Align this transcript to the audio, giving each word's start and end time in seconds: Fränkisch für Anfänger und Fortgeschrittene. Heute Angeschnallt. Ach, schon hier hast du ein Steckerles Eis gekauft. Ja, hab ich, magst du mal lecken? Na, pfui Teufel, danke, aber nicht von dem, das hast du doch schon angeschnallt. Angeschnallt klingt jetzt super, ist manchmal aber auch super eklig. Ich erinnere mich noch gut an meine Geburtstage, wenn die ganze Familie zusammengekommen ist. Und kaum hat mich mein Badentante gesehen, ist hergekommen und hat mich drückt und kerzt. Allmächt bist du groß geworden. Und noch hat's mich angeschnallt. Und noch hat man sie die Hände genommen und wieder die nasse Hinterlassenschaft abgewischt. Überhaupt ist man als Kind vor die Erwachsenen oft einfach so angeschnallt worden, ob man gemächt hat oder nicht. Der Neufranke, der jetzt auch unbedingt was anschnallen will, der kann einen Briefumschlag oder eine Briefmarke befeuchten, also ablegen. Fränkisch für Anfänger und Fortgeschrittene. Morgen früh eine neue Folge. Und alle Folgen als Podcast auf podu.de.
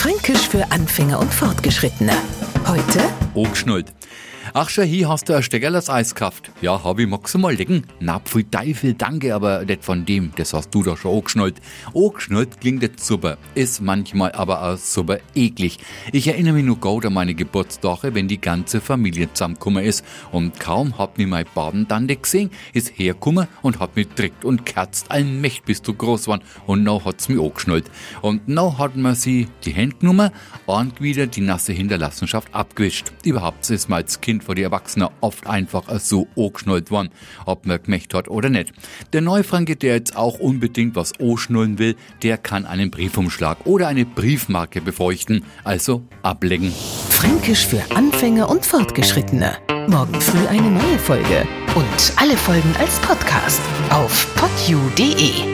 Fränkisch 0.00 0.48
für 0.48 0.64
Anfänger 0.72 1.18
und 1.18 1.30
Fortgeschrittene. 1.30 2.14
Heute 2.66 3.00
Angeschnallt. 3.36 3.92
Ach, 4.52 4.68
schon 4.68 4.84
hier 4.84 5.08
hast 5.08 5.28
du 5.28 5.34
ein 5.34 5.44
Steckerles 5.44 5.88
Eis 5.88 6.12
gekauft. 6.12 6.50
Ja, 6.60 6.82
hab 6.82 6.98
ich, 6.98 7.06
magst 7.06 7.34
du 7.34 7.38
mal 7.38 7.54
lecken? 7.54 7.86
Na, 8.00 8.18
pfui 8.18 8.42
Teufel, 8.42 8.94
danke, 8.94 9.32
aber 9.32 9.64
nicht 9.64 9.84
von 9.84 10.04
dem, 10.04 10.32
das 10.34 10.52
hast 10.52 10.74
du 10.74 10.82
doch 10.82 10.96
schon 10.96 11.16
angeschnallt. 11.18 11.60
Angeschnallt 11.94 12.60
klingt 12.60 12.82
jetzt 12.82 13.06
super, 13.06 13.38
ist 13.54 13.80
manchmal 13.80 14.32
aber 14.32 14.60
auch 14.64 14.76
super 14.76 15.18
eklig. 15.36 15.78
Ich 16.10 16.26
erinnere 16.26 16.54
mich 16.54 16.64
noch 16.64 16.80
gut 16.80 17.06
an 17.06 17.12
meine 17.12 17.34
Geburtstage, 17.34 18.12
wenn 18.12 18.26
die 18.26 18.40
ganze 18.40 18.80
Familie 18.80 19.32
zusammengekommen 19.32 19.84
ist. 19.84 20.04
Und 20.32 20.58
kaum 20.58 20.98
hat 20.98 21.16
mich 21.16 21.28
mein 21.28 21.46
Badentante 21.54 22.16
gesehen, 22.16 22.50
ist 22.72 22.98
hergekommen 22.98 23.46
und 23.62 23.78
hat 23.78 23.94
mich 23.94 24.08
drückt 24.08 24.44
und 24.44 24.66
kerzt. 24.66 25.12
Allmächt 25.12 25.64
bist 25.64 25.86
du 25.86 25.94
groß 25.94 26.22
geworden. 26.22 26.42
Und 26.66 26.82
noch 26.82 27.04
hat's 27.04 27.28
mich 27.28 27.40
angeschnallt. 27.40 27.88
Und 28.20 28.48
noch 28.48 28.80
hat 28.80 28.96
man 28.96 29.14
sie 29.14 29.46
die 29.64 29.72
Hände 29.72 29.94
genommen 30.00 30.32
und 30.66 31.00
wieder 31.00 31.28
die 31.28 31.40
nasse 31.40 31.72
Hinterlassenschaft 31.72 32.52
abgewischt. 32.52 33.12
Überhaupt 33.24 33.70
ist 33.70 33.88
man 33.88 33.98
als 33.98 34.20
Kind 34.20 34.39
vor 34.42 34.54
die 34.54 34.62
Erwachsenen 34.62 35.08
oft 35.20 35.46
einfach 35.46 35.98
so 35.98 36.28
angeschnallt 36.36 36.90
worden, 36.90 37.10
ob 37.46 37.66
man 37.66 37.82
gemächt 37.82 38.14
hat 38.14 38.28
oder 38.28 38.48
nicht. 38.48 38.72
Der 39.12 39.20
Neufranke, 39.20 39.76
der 39.76 39.94
jetzt 39.94 40.16
auch 40.16 40.38
unbedingt 40.38 40.96
was 40.96 41.12
anschnallen 41.20 41.78
will, 41.78 41.96
der 42.22 42.38
kann 42.38 42.66
einen 42.66 42.90
Briefumschlag 42.90 43.58
oder 43.64 43.88
eine 43.88 44.04
Briefmarke 44.04 44.80
befeuchten, 44.80 45.44
also 45.64 46.02
ablegen. 46.22 46.72
Fränkisch 47.10 47.66
für 47.66 47.82
Anfänger 47.94 48.48
und 48.48 48.64
Fortgeschrittene. 48.64 49.56
Morgen 49.88 50.20
früh 50.20 50.46
eine 50.46 50.70
neue 50.70 50.98
Folge. 50.98 51.46
Und 51.74 52.12
alle 52.16 52.36
Folgen 52.36 52.74
als 52.78 52.98
Podcast 53.00 53.60
auf 53.90 54.34
podu.de. 54.36 55.49